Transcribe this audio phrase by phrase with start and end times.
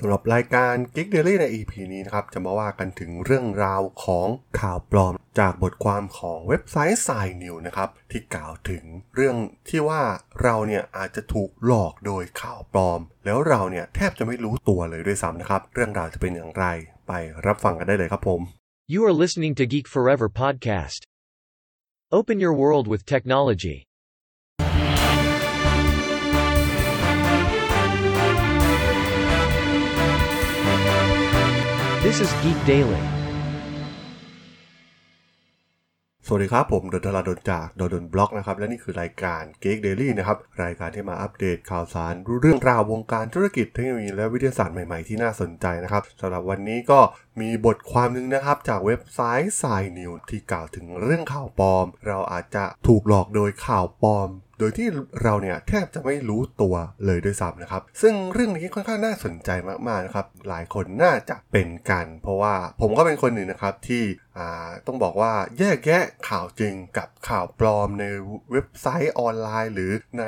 [0.00, 4.28] สำหรับรายการ Geek Daily ใน EP นี้นะครับ จะมาว่ากันถึงเรื่องราวของ
[4.60, 8.84] ข่าวปลอมจากบทความของเว็บไซต์ s ายนิวนะครับ ที่กล่าวถึง
[9.14, 9.36] เรื่อง
[9.68, 10.02] ที่ว่า
[10.42, 16.64] เราเนี่ยอาจจะถูกหลอกโดยข่าวปลอม แล้วเราเนี่ยแทบจะไม่รู้ตัวเลยด้วยซ้ำนะครับ เรื่องราวจะเป็นอย่างไร
[17.08, 17.12] ไป
[17.46, 18.40] รับฟังกันได้เลยครับผม
[18.94, 21.00] You are listening to Geek Forever podcast.
[22.18, 23.87] Open your world with technology.
[32.10, 33.02] This is Geek Daily.
[36.26, 47.00] สวัสดีครับ ผมดนทราดนจากดนบล็อกนะครับ และนี่คือรายการ Geek Daily นะครับ รายการที่มาอัปเดตข่าวสาร รู้เรื่องราววงการธุรกิจเทคโนโลยีและวิทยาศาสตร์ใหม่ๆที่น่าสนใจนะครับสำหรับวันนี้ก็
[47.40, 54.88] มีบทความหนึ่งนะครับ จากเว็บไซต์สายนิวที่กล่าวถึงเรื่องข่าวปลอม เราอาจจะถูกหลอกโดยข่าวปลอม โดยที่
[55.22, 56.74] เราเนี่ยแทบจะไม่รู้ตัว
[57.06, 59.50] เลยด้วยซ้ำนะครับ ซึ่งเรื่องนี้ค่อนข้างน่าสนใจ
[59.88, 64.04] มากๆนะครับ หลายคนน่าจะเป็นกัน เพราะว่าผมก็เป็นคนหนึ่งนะครับที่
[64.86, 68.04] ต้องบอกว่าแยกแยะข่าวจริงกับข่าวปลอมใน
[68.52, 70.24] เว็บไซต์ออนไลน์ หรือใน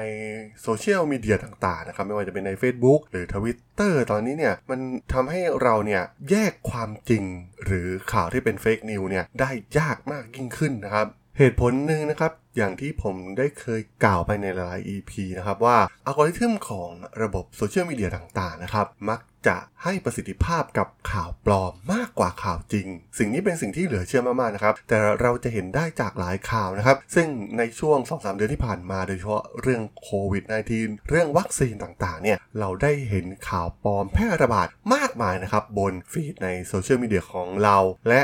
[0.62, 4.80] โซเชียลมีเดียต่างๆนะครับไม่ว่าจะเป็นใน Facebook หรือทวิตเตอร์ตอนนี้เนี่ยมัน
[5.12, 7.24] ทำให้เราเนี่ยแยกความจริง
[7.64, 11.06] หรือข่าวที่เป็น fake news เนี่ยได้ยากมากยิ่งขึ้นนะครับ
[11.38, 16.90] เหตุผลหนึ่งนะครับ อย่างที่ผมได้เคยกล่าวไปในหลาย EP นะครับว่าอัลกอริทึมของ
[17.22, 22.86] ระบบโซเชียลมีเดียต่างๆนะครับ มักจะให้ประสิทธิภาพกับข่าวปลอมมากกว่าข่าวจริง
[23.18, 27.28] สิ่งนี้เป็นสิ่งที่เหลือเชื่อมากๆนะครับ แต่เราจะเห็นได้จากหลายข่าวนะครับ ซึ่ง
[27.58, 30.44] ในช่วง 2-3 เดือนที่ผ่านมาโดยเฉพาะเรื่องโควิด
[30.76, 37.78] -19 เรื่องวัคซีนต่างๆเนี่ยเราได้เห็นข่าวปลอมแพร่ระบาดมากมายนะครับบนฟีดในโซเชียลมีเดียของเรา
[38.08, 38.22] และ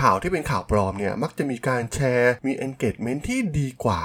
[0.00, 4.00] ข่าวที่เป็นข่าวปลอมเนี่ยมักจะมีการแชร์มี engagement ที่ดีกว่า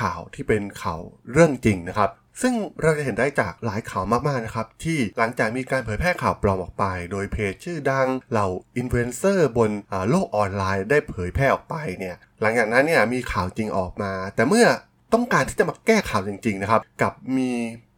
[0.00, 1.00] ข่าวที่เป็นข่าว
[1.32, 2.10] เรื่องจริงนะครับ
[2.42, 9.70] ซึ่งเราจะเห็นได้จากหลายข่าวมากๆนะครับ ที่หลังจากมีการเผยแพร่ข่าวปลอมออกไป โดยเพจชื่อดังเหล่าอินฟลูเอนเซอร์บน
[10.10, 14.66] โลกออนไลน์ได้เผยแพร่ออกไปเนี่ยหลังจากนั้นเนี่ยมีข่าวจริงออกมา แต่เมื่อ
[15.14, 17.50] ต้องการที่จะมาแก้ข่าวจริง ๆ นะครับ กลับมี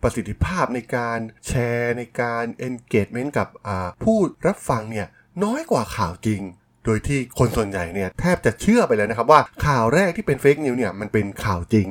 [0.03, 3.49] ประสิทธิภาพในการแชร์ในการ engagement กับ
[4.03, 5.07] ผู้รับฟังเนี่ย
[5.45, 6.43] น้อยกว่าข่าวจริง
[6.85, 11.91] โดยที่คนส่วนใหญ่เนี่ยแทบจะเชื่อไปแล้วนะครับว่าข่าวแรกที่เป็น fake news เนี่ยมันเป็นข่าวจริง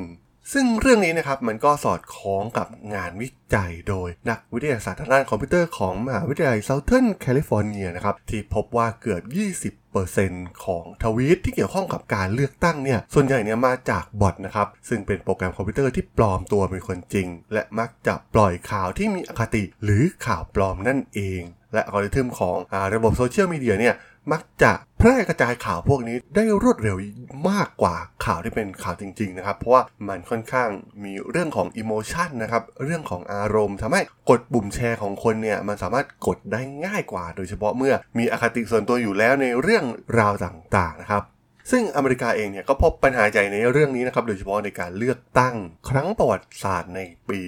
[0.52, 9.22] ซึ่งเรื่องนี้นะครับมันก็สอดคล้องกับงานวิจัยโดยนักวิทยาศาสตร์ทางด้านคอมพิวเตอร์ของมหาวิทยาลัยเซาเทิร์นแคลิฟอร์เนียนะครับที่พบว่าเกือบ
[9.92, 23.94] 20%ของทวีตที่เกี่ยวข้องกับการเลือกตั้งเนี่ยส่วนใหญ่เนี่ยมาจากบอทนะครับซึ่งเป็นโปรแกรมคอมพิวเตอร์ที่ปลอมตัวเป็นคนจริง และมักจะปล่อยข่าวที่มีอคติหรือข่าวปลอมนั่นเอง และอัลกอริทึมของอระบบโซเชียลมีเดียเนี่ย
[24.32, 26.96] มักจะแพร่กระจายข่าวพวกนี้ได้รวดเร็ว
[27.50, 30.68] มากกว่าข่าวที่เป็นข่าวจริง ๆ นะครับ เพราะว่ามันค่อนข้าง
[31.04, 39.84] มีเรื่องของอิโมชันนะครับ เรื่องของอารมณ์ทำให้กดปุ่มแชร์ของคนเนี่ยมันสามารถกดได้ง่ายกว่า โดยเฉพาะเมื่อมีอคติส่วนตัวอยู่แล้วในเรื่อง
[40.18, 41.22] ราวต่างๆนะครับ
[41.70, 45.56] ซึ่งอเมริกาเองเนี่ยก็พบปัญหาใหญ่ในเรื่องนี้นะครับโดยเฉพาะในการเลือกตั้ง
[45.88, 47.40] ครั้งประวัติศาสตร์ในปี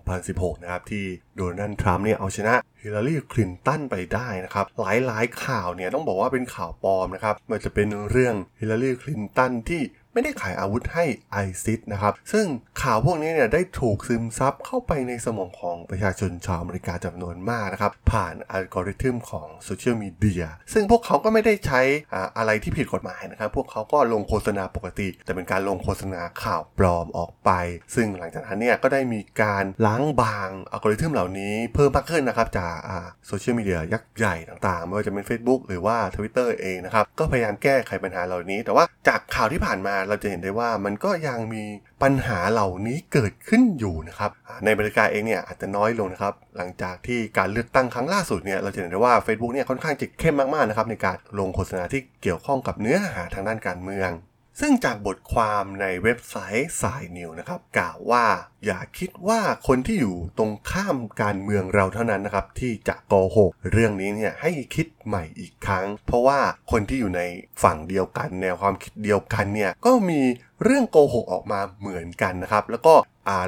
[0.00, 1.04] 2016 นะครับที่
[1.36, 12.46] โดนัลด์ทรัมป์เนี่ยเอาชนะฮิลลารีคลินตันไปได้นะครับหลายๆข่าวเนี่ยต้องบอกว่าเป็นข่าวปลอมนะครับมันจะเป็นเรื่องฮิลลารีคลินตันที่ ไม่ได้ขายอาวุธให้ไอซิสนะครับ ซึ่ง
[12.82, 21.80] ข่าวพวกนี้เนี่ยได้ถูกซึมซับเข้าไปในสมองของประชาชนชาวอเมริกาจำนวนมากนะครับ ผ่านอัลกอริทึมของโซเชียลมีเดียซึ่งพวกเขาก็ไม่ได้ใช้
[22.38, 27.50] อะไรที่ผิดกฎหมายนะครับ พวกเขาก็ลงโฆษณาปกติ แต่เป็นการลงโฆษณาข่าวปลอมออกไป
[27.94, 32.74] ซึ่งหลังจากนั้นเนี่ยก็ได้มีการล้างบางอัลกอริทึมเหล่านี้เพิ่มมากขึ้นนะครับจาก
[33.26, 41.64] โซเชียลมีเดียยักษ์ใหญ่ต่างๆไม่ว่าจะเป็น Facebook หรือว่า Twitter เองนะครับก็พยายามแก้ไขปัญหาเหล่านี้ แต่ว่าจากข่าวที่ผ่านมาเราจะเห็นได้ว่ามันก็ยังมี
[42.02, 44.30] ปัญหาเหล่านี้เกิดขึ้นอยู่นะครับ
[44.64, 54.10] ในบริการเองเนี่ยอาจจะน้อยลงนะครับ หลังจากที่การเลือกตั้งครั้งล่าสุดเนี่ยเราจะเห็นได้ว่า Facebook เนี่ยค่อนข้างจะเข้มมากๆนะครับในการลงโฆษณาที่เกี่ยวข้องกับเนื้อหาทางด้านการเมือง
[54.60, 58.24] ซึ่งจากบทความในเว็บไซต์สายนิวนะครับกล่าวว่า
[58.66, 66.40] อย่าคิดว่าคนที่อยู่ตรงข้ามการเมืองเราเท่านั้นนะครับ ที่จะโกหกเรื่องนี้เนี่ยให้คิดใหม่อีกครั้ง เพราะว่า
[66.70, 67.22] คนที่อยู่ใน
[67.62, 70.20] ฝั่งเดียวกันแนวความคิดเดียวกันเนี่ยก็มี
[70.62, 72.94] เรื่องโกหกออกมาเหมือนกันนะครับ แล้วก็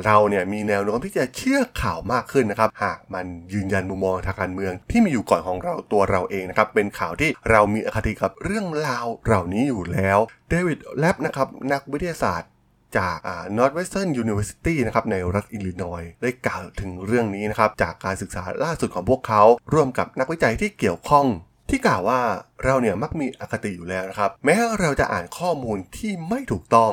[0.04, 10.18] เราเนี่ยมีแนวโน้มที่จะเชื่อข่าวมากขึ้นนะครับ หากมันยืนยันมุมมองทางการเมือง ที่มีอยู่ก่อนของเราตัวเราเองนะครับ เป็นข่าวที่เรามีอคติกับเรื่องราวเหล่านี้อยู่แล้ว
[10.48, 12.50] เดวิดแลบนะครับนักวิทยาศาสตร์
[12.98, 13.18] จาก
[13.56, 19.42] Northwestern University นะครับในรัฐอิลลินอยได้กล่าวถึงเรื่องนี้นะครับ จากการศึกษาล่าสุดของพวกเขา
[19.72, 21.26] ร่วมกับนักวิจัยที่เกี่ยวข้อง
[21.68, 22.20] ที่กล่าวว่า
[22.64, 26.92] เราเนี่ยมักมีอคติอยู่แล้วนะครับ แม้เราจะอ่านข้อมูลที่ไม่ถูกต้อง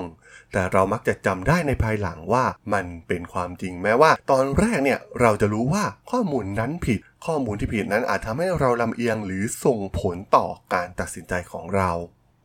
[0.53, 11.91] แต่เรามักจะจำได้ในภายหลังว่ามันเป็นความจริงแม้ว่า ตอนแรกเนี่ยเราจะรู้ว่าข้อมูลนั้นผิด ข้อมูลที่ผิดนั้นอาจทำให้เราลำเอียงหรือส่งผลต่อการตัดสินใจของเรา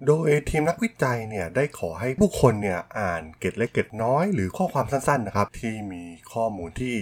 [0.06, 6.96] โดยทีมนักวิจัยเนี่ยได้ขอให้ผู้คนเนี่ยอ่านเกร็ดเล็กเกร็ดน้อยหรือข้อความสั้นๆนะครับที่มีข้อมูลที่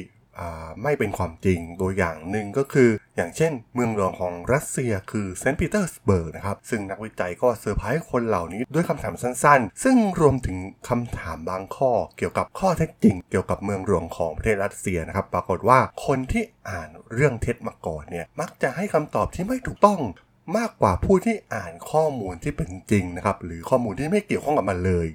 [0.82, 10.58] ไม่เป็นความจริงตัวอย่างหนึ่งก็คือ อย่างเช่น เมืองหลวงของรัสเซียคือเซนต์ปีเตอร์สเบิร์กนะครับ ซึ่งนักวิจัยก็เซอร์ไพรส์คนเหล่านี้ด้วยคำถามสั้นๆ ซึ่งรวมถึง
[10.88, 20.00] คำถามบางข้อ เกี่ยวกับข้อเท็จจริง เกี่ยวกับเมืองหลวงของประเทศรัสเซียนะครับ ปรากฏว่าคนที่อ่านเรื่องเท็จมาก่อนเนี่ยมักจะให้คำตอบที่ไม่ถูกต้อง
[20.56, 25.06] มากกว่าผู้ที่อ่านข้อมูลที่เป็นจริงนะครับหรือข้อมูลที่ไม่เกี่ยวข้องกับมันเลย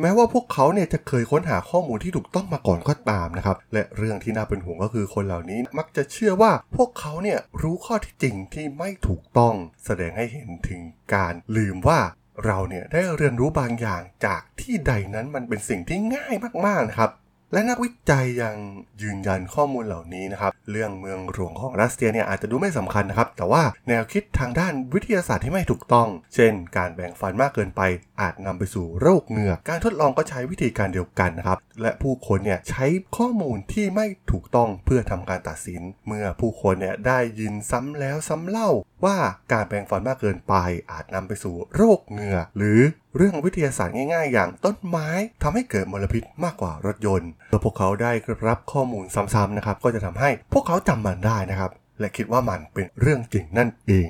[0.00, 9.54] แม้ว่าพวกเขาเนี่ยจะเคยค้นหาข้อมูลที่ถูกต้องมาก่อนก็ตามนะครับ และเรื่องที่น่าเป็นห่วงก็คือคนเหล่านี้มักจะเชื่อว่าพวกเขาเนี่ยรู้ข้อที่จริงที่ไม่ถูกต้อง
[9.84, 10.80] แสดงให้เห็นถึง
[11.14, 12.00] การลืมว่า
[12.46, 16.34] เราเนี่ยได้เรียนรู้บางอย่างจากที่ใดนั้นมันเป็นสิ่งที่ง่าย
[16.66, 17.10] มากๆนะครับ
[17.52, 18.56] และนักวิจัยยัง
[19.02, 27.82] ยืนยันข้อมูลเหล่านี้นะครับเรื่องเมืองหลวงของรัสเซียเนี่ยอาจจะดูไม่สำคัญนะครับ แต่ว่าแนวคิดทางด้านวิทยาศาสตร์ที่ไม่ถูกต้อง เช่น การแบ่งฟันมากเกินไป
[28.20, 38.70] อาจนำไปสู่โรคเหงือก การทดลองก็ใช้วิธีการเดียวกันนะครับ และผู้คนเนี่ยใช้ข้อมูลที่ไม่ถูกต้องเพื่อทำการตัดสิน เมื่อผู้คนเนี่ยได้ยินซ้ำแล้วซ้ำเล่า
[39.04, 39.16] ว่า
[39.52, 40.54] การแปรงฟันมากเกินไป
[40.92, 42.80] อาจนำไปสู่โรคเหงื่อหรือ
[43.16, 45.08] เรื่องวิทยาศาสตร์ง่ายๆ อย่างต้นไม้
[45.42, 48.12] ทำให้เกิดมลพิษมากกว่ารถยนต์ เมื่อพวกเขาได้
[48.48, 51.70] รับข้อมูลซ้ำๆนะครับ ก็จะทำให้พวกเขาจำมันได้นะครับ
[52.00, 54.08] และคิดว่ามันเป็นเรื่องจริงนั่นเอง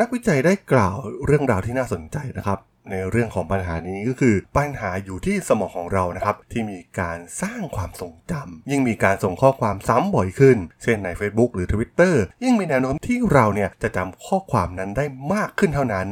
[0.00, 0.94] นักวิจัยได้กล่าว
[1.26, 2.58] เรื่องราวที่น่าสนใจนะครับ
[2.90, 16.08] ในเรื่องของปัญหานี้ก็คือปัญหาอยู่ที่สมองของเรานะครับ ที่มีการสร้างความทรงจำยิ่งมีการส่งข้อความซ้ำบ่อยขึ้น เช่นใน Facebook หรือ Twitter ยิ่งมีแนวโน้มที่เราเนี่ยจะจำข้อความนั้นได้มากขึ้นเท่านั้น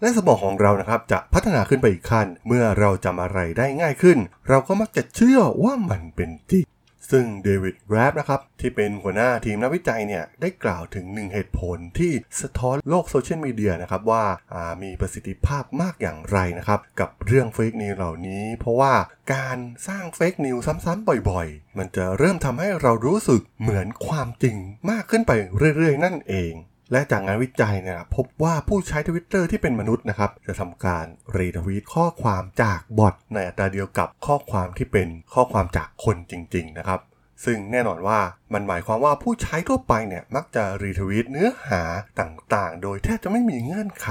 [0.00, 6.66] และสมองของเรานะครับจะพัฒนาขึ้นไปอีกขั้น เมื่อเราจำอะไรได้ง่ายขึ้น เราก็มักจะเชื่อว่ามันเป็นจริง
[7.10, 18.94] ซึ่งเดวิดแรปนะครับ ที่เป็นหัวหน้าทีมนักวิจัยเนี่ย ได้กล่าวถึงหนึ่งเหตุผลที่สะท้อนโลกโซเชียลมีเดียนะครับ ว่าามีประสิทธิภาพมากอย่างไรนะครับ กับเรื่องเฟกนิวเหล่านี้ เพราะว่า
[19.34, 19.58] การ
[19.88, 24.56] สร้างเฟกนิวซ้ำๆบ่อยๆ มันจะเริ่มทำให้เรารู้สึกเหมือนความจริง
[24.90, 25.32] มากขึ้นไป
[25.76, 26.52] เรื่อยๆ นั่นเอง
[26.92, 31.06] และจากงานวิจัยเนี่ยพบว่าผู้ใช้ทวิตเตอร์ที่เป็นมนุษย์นะครับ จะทำการ
[31.36, 37.00] รีทวีตข้อความจากบอทในอัตราเดียวกับข้อความที่เป็นข้อความจากคนจริง ๆ นะครับ
[37.44, 38.20] ซึ่งแน่นอนว่า
[38.52, 41.82] มันหมายความว่าผู้ใช้ทั่วไปเนี่ยมักจะรีทวีตเนื้อหา
[42.20, 44.08] ต่างๆ โดยแทบจะไม่มีเงื่อนไข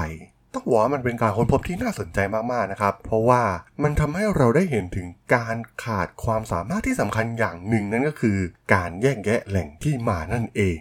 [0.54, 2.18] ต้องบอกว่ามันเป็นการค้นพบที่น่าสนใจ
[2.52, 3.42] มากๆนะครับ เพราะว่า
[3.82, 8.38] มันทำให้เราได้เห็นถึงการขาดความสามารถที่สำคัญอย่างหนึ่งนั่นก็คือ
[8.74, 10.76] การแยกแยะแหล่งที่มานั่นเอง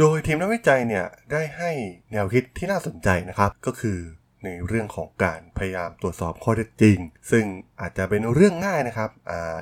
[0.00, 1.70] โดยทีมนักวิจัยเนี่ยได้ให้
[2.12, 3.98] แนวคิดที่น่าสนใจนะครับ ก็คือ
[4.44, 6.98] ในเรื่องของการพยายามตรวจสอบข้อเท็จจริง
[7.30, 7.44] ซึ่ง
[7.80, 9.10] อาจจะเป็นเรื่องง่ายนะครับ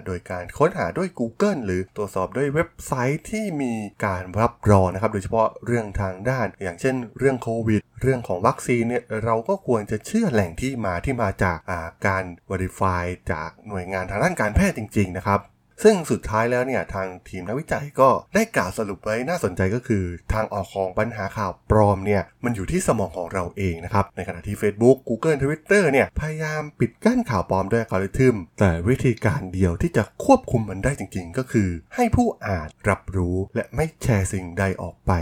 [0.06, 3.72] โดยการค้นหาด้วย Google หรือตรวจสอบด้วยเว็บไซต์ที่มี
[4.06, 15.40] การรับรองนะครับ โดยเฉพาะเรื่องทางด้าน อย่างเช่น เรื่องโควิด เรื่องของวัคซีนเนี่ยเราก็ควรจะเชื่อแหล่งที่มาที่มาจากาการ Verify จากหน่วยงานทางด้านการแพทย์จริง ๆ นะครับ
[15.82, 35.12] ซึ่งสุดท้ายแล้วเนี่ยทางทีมนักวิจัยก็ได้กล่าวสรุปไว้น่าสนใจก็คือ ทางออกของปัญหาข่าวปลอมเนี่ยมันอยู่ที่สมองของเราเองนะครับ ในขณะที่ Facebook Google Twitter เนี่ยพยายามปิดกั้นข่าวปลอมด้วยอัลกอริทึมแต่วิธีการเดียวที่จะควบคุมมันได้จริงๆ ก็คือ ให้ผู้อ่านรับรู้และไม่แชร์สิ่งใดออกไป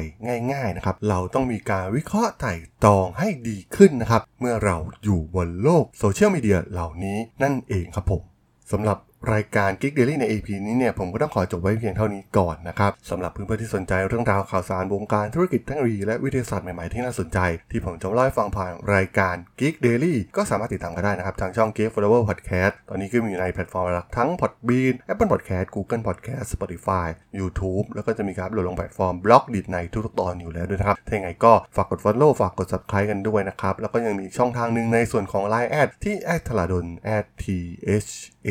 [0.53, 2.55] ง่ายๆนะครับเราต้องมีการวิเคราะห์ไต่
[2.85, 8.23] ตรองให้ดีขึ้นนะครับเมื่อเราอยู่บนโลกโซเชียลมีเดียเหล่านี้นั่นเองครับผม
[8.73, 8.99] สำหรับ
[9.33, 17.39] รายการ Geek Daily ใน EP นี้เนี่ยผมก็ต้องขอจบไว้เพียงเท่านี้ก่อนนะครับสำหรับเพื่อนๆที่สนใจเรื่องราวข่าวสารวงการธุรกิจเทคโนโลยีและวิทยาศาสตร์ใหม่ๆที่น่าสนใจ
[17.71, 27.07] ที่ผมจะเล่าให้ฟังผ่านรายการ Geek Daily ก็สามารถติดตามกันได้นะครับ ทางช่อง Geek Forever Podcast ตอนนี้ก็มีอยู่ในแพลตฟอร์มหลักทั้ง Podbean Apple Podcast Google Podcast Spotify
[27.39, 36.15] YouTube แล้วก็จะมีการโหลดลงแพลตฟอร์ม Blockdit ในทุกๆตอนอยู่แล้วด้วยนะครับถ้าอย่างไรก็ฝากกด follow ฝากกด subscribe กันด้วยนะครับแล้วก็ยังมีช่องทางหนึ่งในส่วนของ Line แอดที่
[36.49, 36.87] ทลาดน
[37.43, 37.45] t
[38.07, 38.11] h
[38.49, 38.51] a